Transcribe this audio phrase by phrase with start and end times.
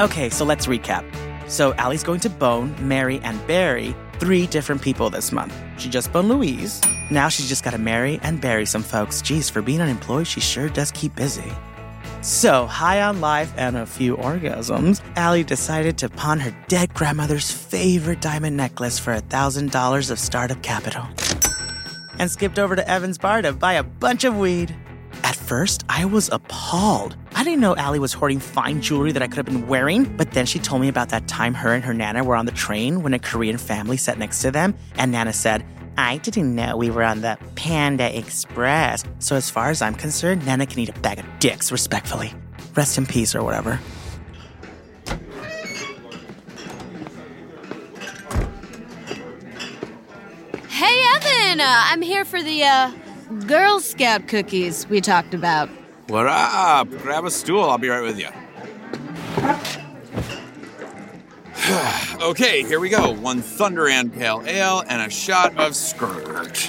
[0.00, 1.04] Okay, so let's recap.
[1.46, 5.52] So Allie's going to bone, marry, and bury three different people this month.
[5.76, 6.80] She just boned Louise.
[7.10, 9.20] Now she's just got to marry and bury some folks.
[9.20, 11.52] Geez, for being unemployed, she sure does keep busy.
[12.22, 17.52] So, high on life and a few orgasms, Allie decided to pawn her dead grandmother's
[17.52, 21.04] favorite diamond necklace for $1,000 of startup capital.
[22.18, 24.74] And skipped over to Evan's bar to buy a bunch of weed.
[25.24, 27.16] At first, I was appalled.
[27.40, 30.32] I didn't know Allie was hoarding fine jewelry that I could have been wearing, but
[30.32, 33.02] then she told me about that time her and her Nana were on the train
[33.02, 35.64] when a Korean family sat next to them, and Nana said,
[35.96, 39.04] I didn't know we were on the Panda Express.
[39.20, 42.34] So, as far as I'm concerned, Nana can eat a bag of dicks, respectfully.
[42.76, 43.80] Rest in peace or whatever.
[50.68, 51.60] Hey, Evan!
[51.62, 52.92] Uh, I'm here for the uh,
[53.46, 55.70] Girl Scout cookies we talked about.
[56.10, 56.90] What up?
[57.02, 57.62] Grab a stool.
[57.62, 58.26] I'll be right with you.
[62.20, 63.12] okay, here we go.
[63.12, 66.68] One Thunder and Pale Ale and a shot of Skirt.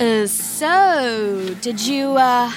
[0.00, 2.52] Uh, so, did you, uh,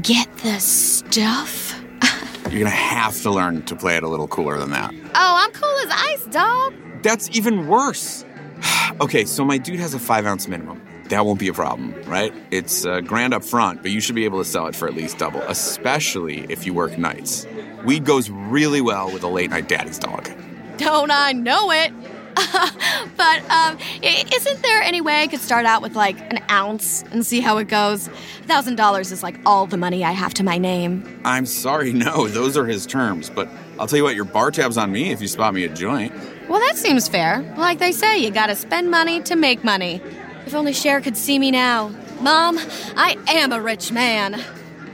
[0.00, 1.78] get the stuff?
[2.50, 4.90] You're gonna have to learn to play it a little cooler than that.
[4.94, 6.72] Oh, I'm cool as ice, dog.
[7.02, 8.24] That's even worse.
[9.02, 10.80] okay, so my dude has a five ounce minimum.
[11.08, 12.32] That won't be a problem, right?
[12.50, 14.94] It's uh, grand up front, but you should be able to sell it for at
[14.94, 17.46] least double, especially if you work nights.
[17.84, 20.30] Weed goes really well with a late night daddy's dog.
[20.78, 21.92] Don't I know it?
[23.16, 27.26] but um, isn't there any way I could start out with like an ounce and
[27.26, 28.08] see how it goes?
[28.46, 31.20] Thousand dollars is like all the money I have to my name.
[31.24, 33.48] I'm sorry, no, those are his terms, but
[33.78, 36.12] I'll tell you what, your bar tab's on me if you spot me a joint.
[36.48, 37.42] Well, that seems fair.
[37.56, 40.00] Like they say, you gotta spend money to make money.
[40.46, 41.90] If only Cher could see me now.
[42.20, 42.58] Mom,
[42.96, 44.42] I am a rich man.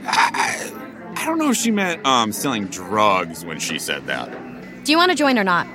[0.05, 0.71] I,
[1.15, 4.31] I don't know if she meant um, selling drugs when she said that.
[4.83, 5.67] Do you want to join or not?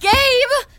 [0.00, 0.12] Gabe,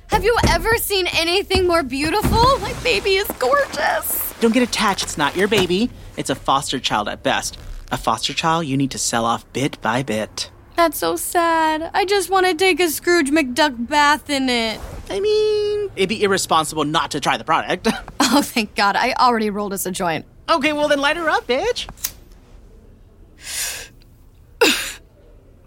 [0.07, 2.59] have you ever seen anything more beautiful?
[2.59, 4.33] My baby is gorgeous.
[4.39, 5.89] Don't get attached, it's not your baby.
[6.16, 7.59] It's a foster child at best.
[7.91, 10.49] A foster child you need to sell off bit by bit.
[10.79, 11.91] That's so sad.
[11.94, 14.79] I just want to take a Scrooge McDuck bath in it.
[15.09, 17.90] I mean, it'd be irresponsible not to try the product.
[18.31, 18.95] Oh, thank God.
[18.95, 20.25] I already rolled us a joint.
[20.47, 21.85] okay, well then light her up, bitch.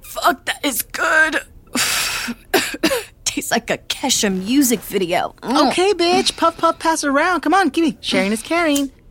[0.00, 1.42] Fuck, that is good.
[3.24, 5.34] Tastes like a Kesha music video.
[5.42, 5.68] Mm.
[5.68, 6.38] Okay, bitch.
[6.38, 7.42] Puff, puff, pass around.
[7.42, 7.98] Come on, give me.
[8.00, 8.90] Sharing is caring.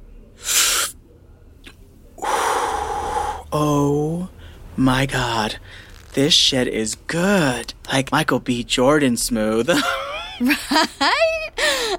[3.53, 4.29] Oh
[4.78, 5.57] my god.
[6.13, 7.73] This shit is good.
[7.91, 8.63] Like Michael B.
[8.63, 9.69] Jordan smooth.
[10.41, 11.49] Right?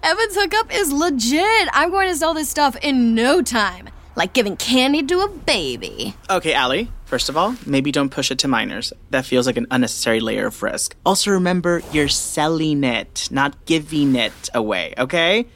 [0.03, 1.69] Evan's hookup is legit.
[1.73, 3.89] I'm going to sell this stuff in no time.
[4.17, 6.17] Like giving candy to a baby.
[6.29, 6.91] okay, Allie.
[7.05, 8.93] First of all, maybe don't push it to minors.
[9.11, 10.97] That feels like an unnecessary layer of risk.
[11.07, 15.47] Also, remember, you're selling it, not giving it away, okay?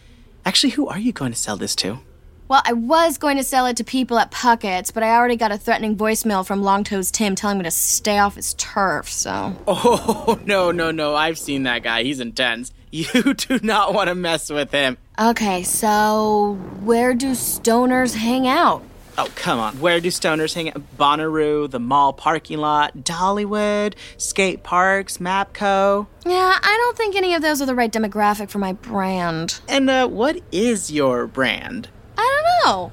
[0.44, 1.98] Actually, who are you going to sell this to?
[2.48, 5.50] Well, I was going to sell it to people at Puckett's, but I already got
[5.50, 9.56] a threatening voicemail from Longtoes Tim telling me to stay off his turf, so.
[9.68, 11.14] Oh, no, no, no.
[11.14, 12.02] I've seen that guy.
[12.02, 12.72] He's intense.
[12.92, 14.96] You do not want to mess with him.
[15.20, 18.82] Okay, so where do stoners hang out?
[19.18, 19.80] Oh, come on.
[19.80, 20.82] Where do stoners hang out?
[20.96, 26.06] Bonnaroo, the mall parking lot, Dollywood, skate parks, Mapco.
[26.24, 29.60] Yeah, I don't think any of those are the right demographic for my brand.
[29.68, 31.88] And uh, what is your brand?
[32.66, 32.90] Know.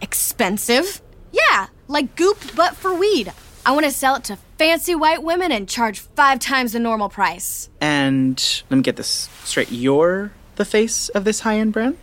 [0.00, 1.02] Expensive?
[1.32, 3.30] Yeah, like goop, but for weed.
[3.66, 7.10] I want to sell it to fancy white women and charge five times the normal
[7.10, 7.68] price.
[7.82, 9.70] And let me get this straight.
[9.70, 11.98] You're the face of this high end brand?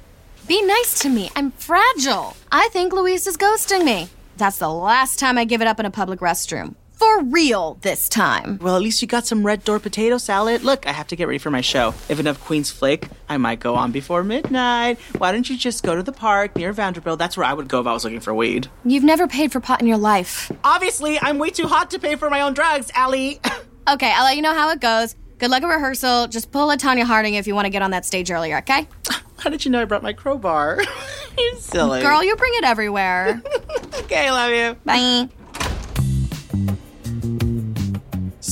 [0.48, 1.32] Be nice to me.
[1.36, 2.36] I'm fragile.
[2.52, 4.10] I think Luis is ghosting me.
[4.38, 6.76] That's the last time I give it up in a public restroom.
[6.98, 8.58] For real this time.
[8.60, 10.64] Well, at least you got some red door potato salad.
[10.64, 11.94] Look, I have to get ready for my show.
[12.10, 15.00] If enough Queens flake, I might go on before midnight.
[15.20, 17.20] Why don't you just go to the park near Vanderbilt?
[17.20, 18.68] That's where I would go if I was looking for weed.
[18.84, 20.52] You've never paid for pot in your life.
[20.64, 23.40] Obviously, I'm way too hot to pay for my own drugs, Allie.
[23.90, 25.16] Okay, I'll let you know how it goes.
[25.38, 26.28] Good luck at rehearsal.
[26.28, 28.86] Just pull a Tonya Harding if you want to get on that stage earlier, okay?
[29.38, 30.80] How did you know I brought my crowbar?
[31.38, 32.02] You're silly.
[32.02, 33.42] Girl, you bring it everywhere.
[34.00, 34.74] Okay, love you.
[34.86, 35.28] Bye.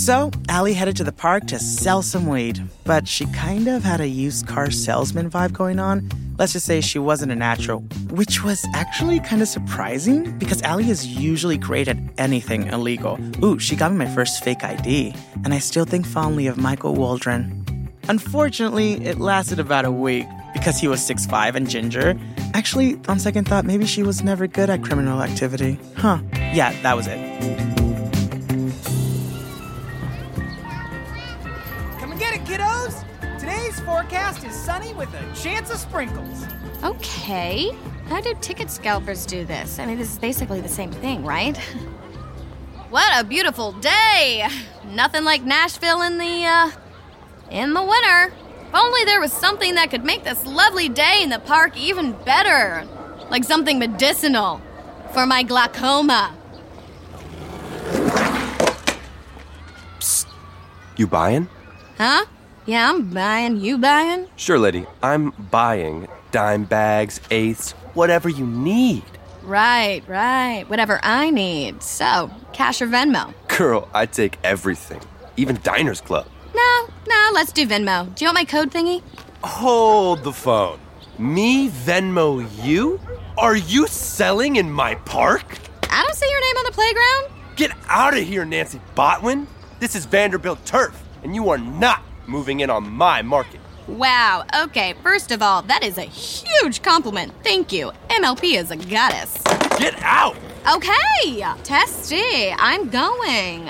[0.05, 4.01] So, Allie headed to the park to sell some weed, but she kind of had
[4.01, 6.07] a used car salesman vibe going on.
[6.37, 7.79] Let's just say she wasn't a natural,
[8.11, 13.17] which was actually kind of surprising because Allie is usually great at anything illegal.
[13.43, 15.11] Ooh, she got me my first fake ID,
[15.43, 17.89] and I still think fondly of Michael Waldron.
[18.07, 22.15] Unfortunately, it lasted about a week because he was 6'5 and ginger,
[22.55, 25.77] Actually, on second thought, maybe she was never good at criminal activity.
[25.97, 26.19] Huh.
[26.53, 27.64] Yeah, that was it.
[34.65, 36.43] Sunny with a chance of sprinkles.
[36.83, 37.69] Okay.
[38.07, 39.77] How do ticket scalpers do this?
[39.77, 41.55] I mean, this is basically the same thing, right?
[42.89, 44.47] what a beautiful day!
[44.83, 46.71] Nothing like Nashville in the, uh,
[47.51, 48.33] in the winter.
[48.67, 52.13] If only there was something that could make this lovely day in the park even
[52.23, 52.87] better.
[53.29, 54.61] Like something medicinal
[55.13, 56.35] for my glaucoma.
[59.99, 60.25] Psst.
[60.97, 61.49] You buying?
[61.99, 62.25] Huh?
[62.65, 63.57] Yeah, I'm buying.
[63.57, 64.27] You buying?
[64.37, 64.87] Sure, lady.
[65.03, 69.03] I'm buying dime bags, eighths, whatever you need.
[69.43, 70.65] Right, right.
[70.67, 71.83] Whatever I need.
[71.83, 73.35] So, cash or Venmo?
[73.55, 74.99] Girl, I take everything,
[75.37, 76.25] even Diners Club.
[76.55, 78.13] No, no, let's do Venmo.
[78.15, 79.03] Do you want my code thingy?
[79.43, 80.79] Hold the phone.
[81.19, 82.99] Me Venmo you?
[83.37, 85.59] Are you selling in my park?
[85.83, 87.27] I don't see your name on the playground.
[87.55, 89.45] Get out of here, Nancy Botwin.
[89.79, 93.59] This is Vanderbilt turf, and you are not moving in on my market.
[93.87, 97.33] Wow, okay, first of all, that is a huge compliment.
[97.43, 97.91] Thank you.
[98.09, 99.37] MLP is a goddess.
[99.77, 100.35] Get out!
[100.73, 103.69] Okay, Testy, I'm going.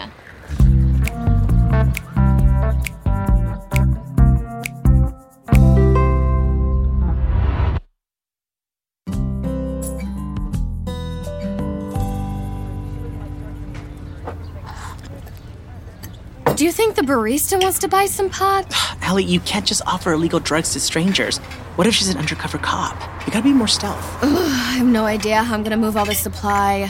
[16.55, 18.65] Do you think the barista wants to buy some pot?
[19.01, 21.37] Allie, you can't just offer illegal drugs to strangers.
[21.75, 22.97] What if she's an undercover cop?
[23.25, 24.23] You gotta be more stealth.
[24.23, 26.89] I have no idea how I'm gonna move all this supply.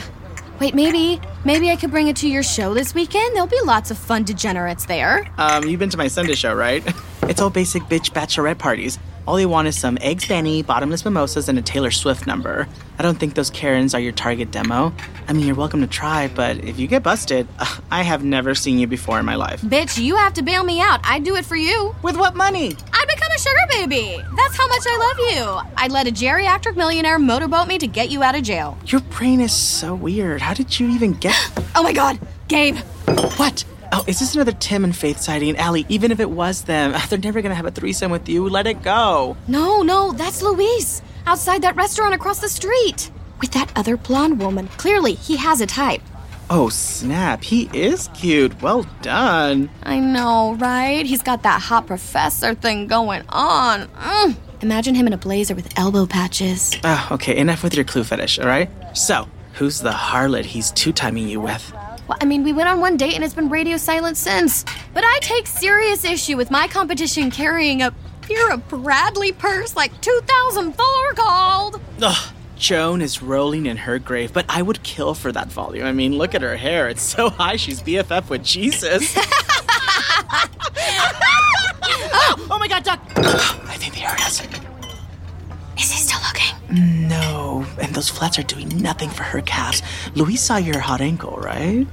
[0.60, 3.34] Wait, maybe, maybe I could bring it to your show this weekend.
[3.34, 5.28] There'll be lots of fun degenerates there.
[5.36, 6.84] Um, you've been to my Sunday show, right?
[7.28, 9.00] It's all basic bitch bachelorette parties.
[9.26, 12.68] All they want is some eggs Benny, bottomless mimosas, and a Taylor Swift number.
[12.98, 14.92] I don't think those Karens are your target demo.
[15.28, 17.48] I mean, you're welcome to try, but if you get busted,
[17.90, 19.62] I have never seen you before in my life.
[19.62, 21.00] Bitch, you have to bail me out.
[21.02, 21.94] I'd do it for you.
[22.02, 22.76] With what money?
[22.92, 24.22] I'd become a sugar baby.
[24.36, 25.18] That's how much I love
[25.64, 25.70] you.
[25.76, 28.78] I'd let a geriatric millionaire motorboat me to get you out of jail.
[28.86, 30.40] Your brain is so weird.
[30.40, 31.36] How did you even get.
[31.78, 32.18] Oh my god,
[32.48, 32.76] Gabe.
[33.36, 33.62] what?
[33.92, 35.56] Oh, is this another Tim and Faith sighting?
[35.56, 38.48] Allie, even if it was them, they're never gonna have a threesome with you.
[38.48, 39.36] Let it go.
[39.48, 41.02] No, no, that's Luis.
[41.26, 43.10] Outside that restaurant across the street.
[43.40, 44.68] With that other blonde woman.
[44.76, 46.02] Clearly, he has a type.
[46.48, 47.42] Oh, snap.
[47.42, 48.62] He is cute.
[48.62, 49.68] Well done.
[49.82, 51.04] I know, right?
[51.04, 53.88] He's got that hot professor thing going on.
[53.88, 54.36] Mm.
[54.62, 56.76] Imagine him in a blazer with elbow patches.
[56.84, 58.70] Ah, okay, enough with your clue fetish, all right?
[58.96, 61.74] So, who's the harlot he's two timing you with?
[62.08, 64.64] Well, I mean, we went on one date and it's been radio silent since.
[64.94, 70.86] But I take serious issue with my competition carrying a Vera Bradley purse like 2004
[71.14, 71.80] called.
[72.02, 75.86] Ugh, Joan is rolling in her grave, but I would kill for that volume.
[75.86, 76.88] I mean, look at her hair.
[76.88, 79.16] It's so high, she's BFF with Jesus.
[82.12, 83.00] oh, oh my god, Doc!
[83.16, 84.42] I think they heard us.
[86.70, 89.82] No, and those flats are doing nothing for her calves.
[90.14, 91.86] Louise saw your hot ankle, right?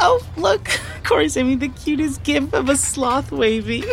[0.00, 0.68] Oh, look!
[1.04, 3.84] Corey sent me the cutest gif of a sloth waving.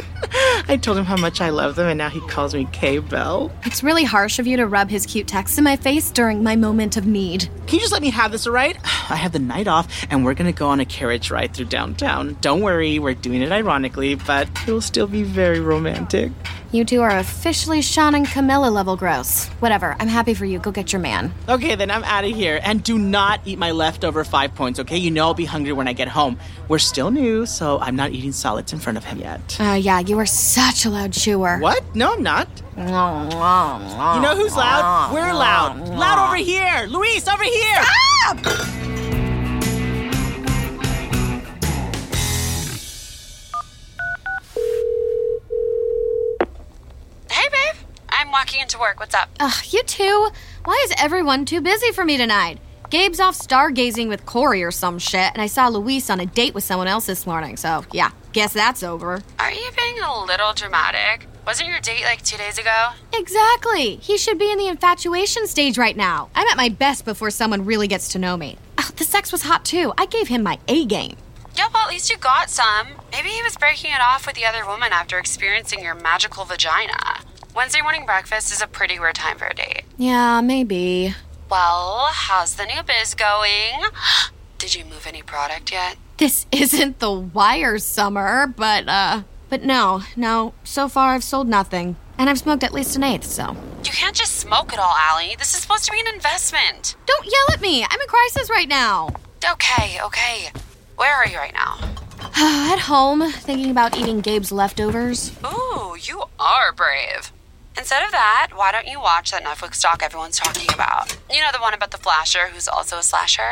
[0.67, 3.51] I told him how much I love them, and now he calls me K Bell.
[3.63, 6.55] It's really harsh of you to rub his cute text in my face during my
[6.55, 7.49] moment of need.
[7.67, 8.77] Can you just let me have this, all right?
[9.09, 12.37] I have the night off, and we're gonna go on a carriage ride through downtown.
[12.41, 16.31] Don't worry, we're doing it ironically, but it will still be very romantic.
[16.73, 19.49] You two are officially Shawn and Camila level gross.
[19.59, 20.57] Whatever, I'm happy for you.
[20.57, 21.33] Go get your man.
[21.49, 22.61] Okay, then I'm out of here.
[22.63, 24.95] And do not eat my leftover five points, okay?
[24.95, 26.39] You know I'll be hungry when I get home.
[26.69, 29.57] We're still new, so I'm not eating solids in front of him yet.
[29.59, 31.57] Uh, yeah, you are such a loud chewer.
[31.57, 31.83] What?
[31.93, 32.47] No, I'm not.
[32.77, 35.13] You know who's loud?
[35.13, 35.89] We're loud.
[35.89, 36.87] Loud over here.
[36.87, 37.83] Luis, over here.
[37.83, 38.80] Hey,
[48.71, 49.01] Into work.
[49.01, 49.29] What's up?
[49.41, 50.29] Ugh, you too.
[50.63, 52.57] Why is everyone too busy for me tonight?
[52.89, 56.53] Gabe's off stargazing with Corey or some shit, and I saw Luis on a date
[56.53, 59.21] with someone else this morning, so yeah, guess that's over.
[59.39, 61.27] Are you being a little dramatic?
[61.45, 62.91] Wasn't your date like two days ago?
[63.13, 63.97] Exactly.
[63.97, 66.29] He should be in the infatuation stage right now.
[66.33, 68.57] I'm at my best before someone really gets to know me.
[68.77, 69.91] Ugh, the sex was hot too.
[69.97, 71.17] I gave him my A game.
[71.57, 72.87] Yeah, well, at least you got some.
[73.11, 77.19] Maybe he was breaking it off with the other woman after experiencing your magical vagina.
[77.53, 79.83] Wednesday morning breakfast is a pretty weird time for a date.
[79.97, 81.13] Yeah, maybe.
[81.49, 83.81] Well, how's the new biz going?
[84.57, 85.97] Did you move any product yet?
[86.17, 91.97] This isn't the wire summer, but uh but no, no, so far I've sold nothing.
[92.17, 93.57] And I've smoked at least an eighth, so.
[93.83, 95.35] You can't just smoke it all, Allie.
[95.37, 96.95] This is supposed to be an investment.
[97.05, 97.83] Don't yell at me!
[97.83, 99.09] I'm in crisis right now!
[99.43, 100.51] Okay, okay.
[100.95, 101.79] Where are you right now?
[102.73, 105.33] at home, thinking about eating Gabe's leftovers.
[105.45, 107.33] Ooh, you are brave.
[107.77, 111.17] Instead of that, why don't you watch that Netflix doc everyone's talking about?
[111.31, 113.51] You know, the one about the flasher who's also a slasher?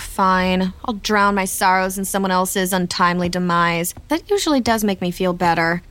[0.00, 0.72] Fine.
[0.84, 3.94] I'll drown my sorrows in someone else's untimely demise.
[4.08, 5.82] That usually does make me feel better.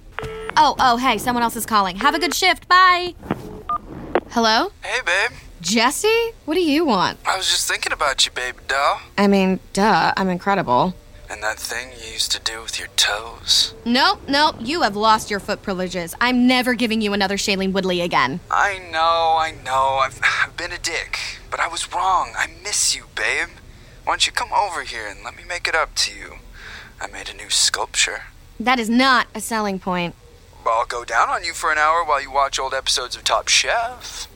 [0.55, 1.97] Oh, oh, hey, someone else is calling.
[1.97, 2.67] Have a good shift.
[2.69, 3.15] Bye.
[4.29, 4.71] Hello?
[4.81, 5.37] Hey, babe.
[5.61, 6.31] Jesse?
[6.45, 7.19] What do you want?
[7.25, 9.01] I was just thinking about you, babe, doll.
[9.17, 10.93] I mean, duh, I'm incredible.
[11.33, 13.73] And that thing you used to do with your toes.
[13.85, 16.13] Nope, nope, you have lost your foot privileges.
[16.21, 18.39] I'm never giving you another Shailene Woodley again.
[18.51, 19.99] I know, I know.
[20.03, 21.39] I've, I've been a dick.
[21.49, 22.33] But I was wrong.
[22.37, 23.47] I miss you, babe.
[24.03, 26.35] Why don't you come over here and let me make it up to you?
[27.01, 28.25] I made a new sculpture.
[28.59, 30.13] That is not a selling point.
[30.67, 33.47] I'll go down on you for an hour while you watch old episodes of Top
[33.47, 34.27] Chef.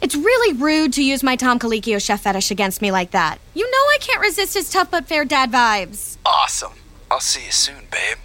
[0.00, 3.38] It's really rude to use my Tom Colicchio chef fetish against me like that.
[3.54, 3.63] You
[3.94, 6.16] I can't resist his tough but fair dad vibes.
[6.26, 6.72] Awesome.
[7.12, 8.18] I'll see you soon, babe.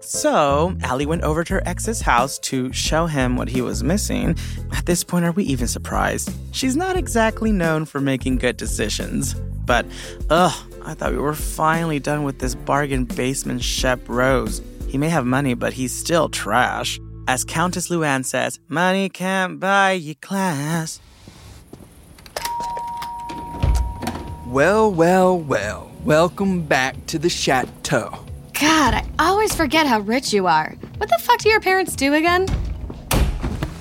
[0.00, 4.36] So, Allie went over to her ex's house to show him what he was missing.
[4.72, 6.32] At this point, are we even surprised?
[6.50, 9.36] She's not exactly known for making good decisions.
[9.66, 9.86] But,
[10.30, 10.54] ugh,
[10.84, 14.62] I thought we were finally done with this bargain basement Shep Rose.
[14.88, 17.00] He may have money, but he's still trash.
[17.28, 21.00] As Countess Luann says, money can't buy you class.
[24.46, 25.90] Well, well, well.
[26.04, 28.10] Welcome back to the chateau.
[28.58, 30.76] God, I always forget how rich you are.
[30.98, 32.46] What the fuck do your parents do again?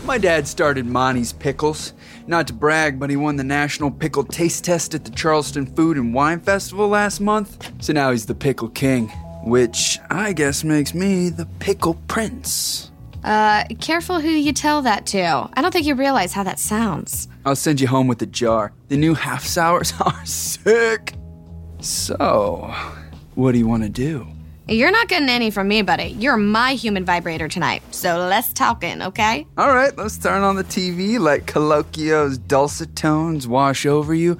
[0.05, 1.93] My dad started Monty's Pickles.
[2.27, 5.97] Not to brag, but he won the National Pickle Taste Test at the Charleston Food
[5.97, 7.71] and Wine Festival last month.
[7.83, 9.07] So now he's the Pickle King,
[9.43, 12.91] which I guess makes me the Pickle Prince.
[13.23, 15.49] Uh, careful who you tell that to.
[15.53, 17.27] I don't think you realize how that sounds.
[17.43, 18.73] I'll send you home with a jar.
[18.89, 21.15] The new half sours are sick.
[21.79, 22.71] So,
[23.33, 24.27] what do you want to do?
[24.67, 26.15] You're not getting any from me, buddy.
[26.17, 27.83] You're my human vibrator tonight.
[27.93, 29.45] So let's talkin', okay?
[29.59, 34.39] All right, let's turn on the TV, let Colicchio's dulcet tones wash over you,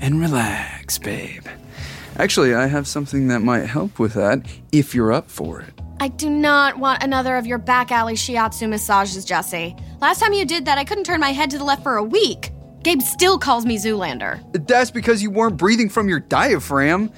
[0.00, 1.44] and relax, babe.
[2.16, 5.74] Actually, I have something that might help with that if you're up for it.
[5.98, 9.74] I do not want another of your back alley shiatsu massages, Jesse.
[10.00, 12.04] Last time you did that, I couldn't turn my head to the left for a
[12.04, 12.52] week.
[12.84, 14.40] Gabe still calls me Zoolander.
[14.68, 17.10] That's because you weren't breathing from your diaphragm.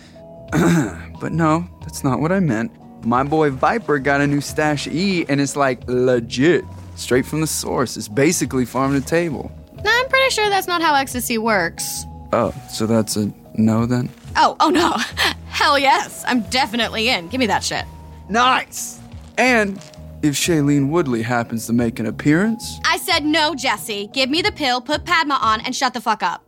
[1.20, 2.72] but no, that's not what I meant.
[3.04, 6.64] My boy Viper got a new stash E, and it's like legit.
[6.96, 7.96] Straight from the source.
[7.96, 9.52] It's basically farm to table.
[9.84, 12.04] I'm pretty sure that's not how ecstasy works.
[12.32, 14.08] Oh, so that's a no then?
[14.36, 14.96] Oh, oh no.
[15.48, 16.24] Hell yes.
[16.26, 17.28] I'm definitely in.
[17.28, 17.84] Give me that shit.
[18.28, 19.00] Nice!
[19.38, 19.78] And
[20.22, 24.08] if Shailene Woodley happens to make an appearance, I said no, Jesse.
[24.08, 26.45] Give me the pill, put Padma on, and shut the fuck up.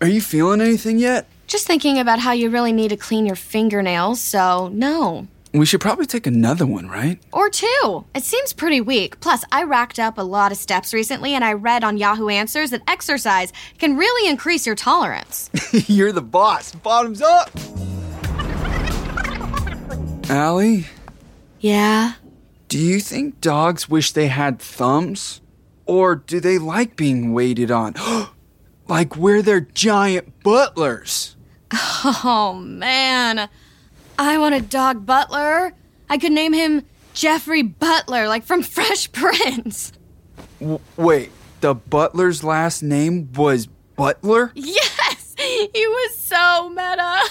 [0.00, 1.26] Are you feeling anything yet?
[1.48, 5.26] Just thinking about how you really need to clean your fingernails, so no.
[5.52, 7.18] We should probably take another one, right?
[7.32, 8.04] Or two.
[8.14, 9.18] It seems pretty weak.
[9.20, 12.70] Plus, I racked up a lot of steps recently and I read on Yahoo Answers
[12.70, 15.50] that exercise can really increase your tolerance.
[15.88, 16.72] You're the boss.
[16.74, 17.50] Bottoms up!
[20.30, 20.86] Allie,
[21.60, 22.12] yeah?
[22.68, 25.40] do you think dogs wish they had thumbs?
[25.86, 27.94] Or do they like being waited on?
[28.88, 31.36] like we're their giant butlers.
[31.72, 33.48] Oh man.
[34.18, 35.72] I want a dog butler.
[36.08, 36.82] I could name him
[37.14, 39.92] Geoffrey Butler, like from Fresh Prince.
[40.60, 41.30] W- wait,
[41.60, 43.66] the butler's last name was
[43.96, 44.52] Butler?
[44.54, 45.34] Yes!
[45.38, 47.18] He was so meta.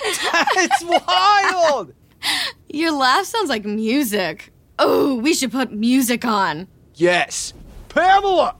[0.00, 1.92] It's wild!
[2.68, 4.52] Your laugh sounds like music.
[4.78, 6.68] Oh, we should put music on.
[6.94, 7.52] yes.
[7.88, 8.54] Pamela!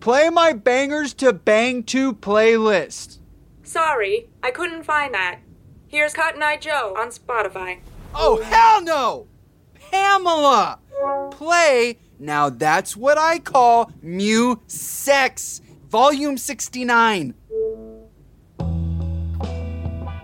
[0.00, 3.18] Play my bangers to bang to playlist.
[3.62, 5.40] Sorry, I couldn't find that.
[5.86, 7.78] Here's Cotton Eye Joe on Spotify.
[8.14, 9.26] Oh, hell no!
[9.90, 10.78] Pamela!
[11.30, 17.34] Play, now that's what I call Mu Sex, Volume 69.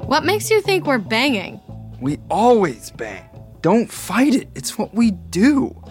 [0.07, 1.61] What makes you think we're banging?
[2.01, 3.29] We always bang.
[3.63, 5.83] Don't fight it, it's what we do.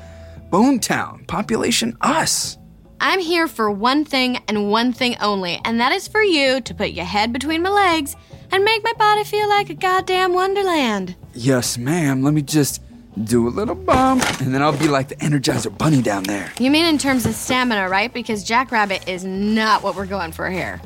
[0.52, 2.58] Bonetown, population us.
[3.06, 6.74] I'm here for one thing and one thing only, and that is for you to
[6.74, 8.16] put your head between my legs
[8.50, 11.14] and make my body feel like a goddamn wonderland.
[11.34, 12.24] Yes, ma'am.
[12.24, 12.82] Let me just
[13.26, 16.54] do a little bump, and then I'll be like the Energizer Bunny down there.
[16.58, 18.12] You mean in terms of stamina, right?
[18.14, 20.80] Because Jackrabbit is not what we're going for here.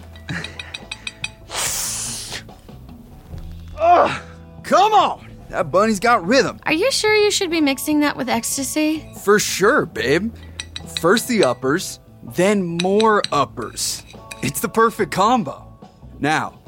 [3.77, 5.29] Come on!
[5.50, 6.59] That bunny's got rhythm.
[6.63, 9.07] Are you sure you should be mixing that with ecstasy?
[9.24, 10.33] For sure, babe.
[11.00, 12.00] First the uppers,
[12.36, 14.03] then more uppers.
[14.43, 15.63] It's the perfect combo.
[16.19, 16.60] Now,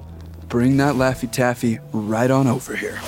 [0.47, 2.99] bring that Laffy Taffy right on over here.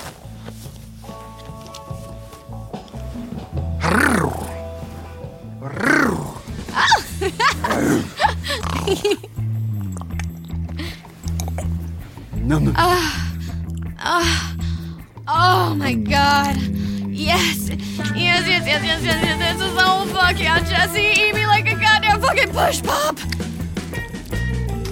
[12.36, 12.75] Num, num.
[15.27, 16.58] Oh my god.
[17.08, 17.70] Yes.
[18.15, 19.38] Yes, yes, yes, yes, yes, yes.
[19.39, 21.13] This is so fuck yeah, Jesse.
[21.22, 23.16] Eat me like a goddamn fucking push pop.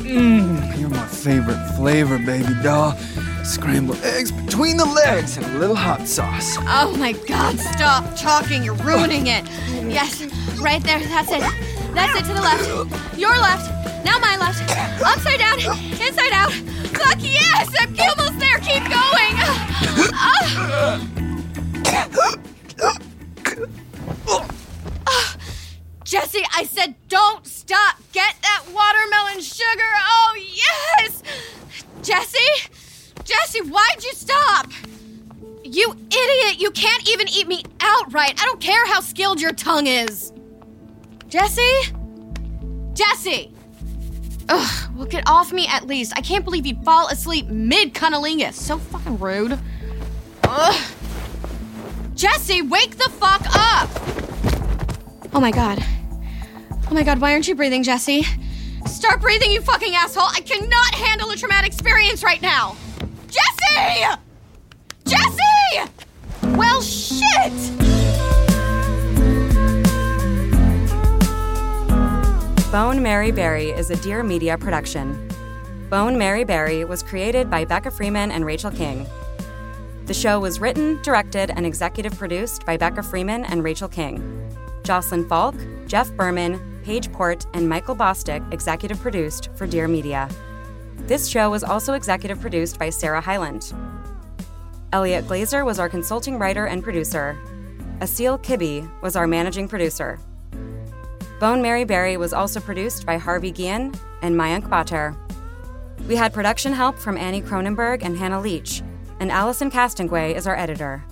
[0.04, 2.98] Mmm, you're my favorite flavor, baby doll.
[3.44, 6.58] Scrambled eggs between the legs and a little hot sauce.
[6.62, 8.64] Oh my god, stop talking.
[8.64, 9.46] You're ruining it.
[9.88, 10.24] Yes,
[10.60, 11.00] right there.
[11.00, 11.42] That's it.
[11.94, 13.18] That's it to the left.
[13.18, 13.70] Your left.
[14.06, 14.62] Now my left.
[15.02, 15.60] Upside down.
[15.60, 16.52] Inside out.
[16.52, 17.70] Fuck yes!
[17.80, 18.60] I'm almost there.
[18.60, 19.36] Keep going.
[20.14, 21.00] Ah.
[26.10, 27.98] Jesse, I said don't stop.
[28.14, 29.92] Get that watermelon sugar.
[29.96, 31.22] Oh, yes!
[32.02, 32.72] Jesse?
[33.24, 34.72] Jesse, why'd you stop?
[35.64, 36.60] You idiot!
[36.60, 38.42] You can't even eat me outright.
[38.42, 40.34] I don't care how skilled your tongue is.
[41.28, 41.94] Jesse?
[42.96, 43.54] Jesse!
[44.50, 46.14] Ugh, well, get off me at least.
[46.18, 48.54] I can't believe you'd fall asleep mid cunnilingus.
[48.54, 49.60] So fucking rude.
[50.46, 50.92] Ugh.
[52.16, 53.92] Jesse, wake the fuck up!
[55.36, 55.86] Oh my god.
[56.90, 58.26] Oh my god, why aren't you breathing, Jesse?
[58.88, 60.24] Start breathing, you fucking asshole!
[60.24, 62.76] I cannot handle a traumatic experience right now!
[63.28, 64.06] Jesse!
[65.06, 65.92] Jesse!
[66.58, 67.54] Well, shit!
[72.72, 75.30] Bone Marry Bury is a Dear Media production.
[75.92, 79.06] Bone Marry Bury was created by Becca Freeman and Rachel King.
[80.08, 84.24] The show was written, directed, and executive produced by Becca Freeman and Rachel King.
[84.84, 85.54] Jocelyn Falk,
[85.86, 90.28] Jeff Berman, Paige Port, and Michael Bosstick executive produced for Dear Media.
[91.02, 93.72] This show was also executive produced by Sarah Hyland.
[94.92, 97.38] Elliot Glazer was our consulting writer and producer.
[98.00, 100.20] Asil Kibbe was our managing producer.
[101.40, 105.16] Bone Marry Bury was also produced by Harvey Guillen and Mayank Bhatter.
[106.08, 108.82] We had production help from Annie Cronenberg and Hannah Leach,
[109.20, 111.04] and Allison Castonguay is our editor.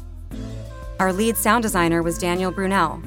[0.99, 2.99] Our lead sound designer was Daniel Brunel.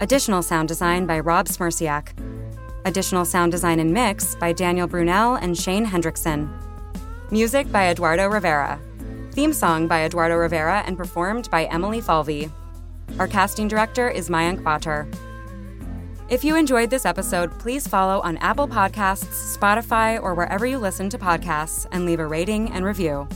[0.00, 2.10] Additional sound design by Rob Smerciak.
[2.84, 6.48] Additional sound design and mix by Daniel Brunel and Shane Hendrickson.
[7.32, 8.80] Music by Eduardo Rivera.
[9.32, 12.48] Theme song by Eduardo Rivera and performed by Emily Falvey.
[13.18, 15.12] Our casting director is Mayank Bhatter.
[16.28, 21.08] If you enjoyed this episode, please follow on Apple Podcasts, Spotify, or wherever you listen
[21.10, 23.26] to podcasts and leave a rating and review.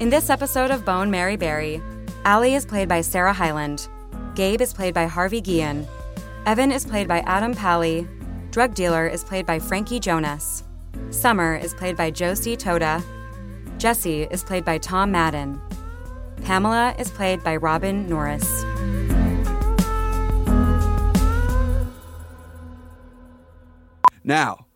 [0.00, 1.80] In this episode of Bone Marry Bury,
[2.24, 3.86] Allie is played by Sarah Hyland,
[4.34, 5.86] Gabe is played by Harvey Guillen,
[6.46, 8.08] Evan is played by Adam Pally,
[8.50, 10.64] Drug Dealer is played by Frankie Jonas,
[11.10, 13.04] Summer is played by Josie Totah,
[13.76, 15.60] Jesse is played by Tom Madden,
[16.44, 18.64] Pamela is played by Robin Norris.
[24.24, 24.66] Now,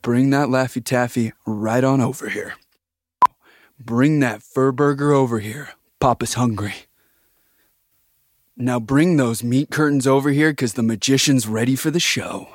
[0.00, 2.54] bring that Laffy Taffy right on over here.
[3.78, 5.70] Bring that fur burger over here.
[6.00, 6.86] Papa's hungry.
[8.56, 12.48] Now bring those meat curtains over here because the magician's ready for the show.